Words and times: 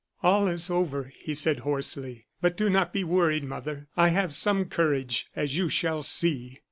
"All 0.23 0.47
is 0.47 0.67
over!" 0.71 1.13
he 1.15 1.35
said, 1.35 1.59
hoarsely, 1.59 2.25
"but 2.41 2.57
do 2.57 2.71
not 2.71 2.91
be 2.91 3.03
worried, 3.03 3.43
mother; 3.43 3.87
I 3.95 4.07
have 4.07 4.33
some 4.33 4.65
courage, 4.65 5.27
as 5.35 5.57
you 5.59 5.69
shall 5.69 6.01
see." 6.01 6.57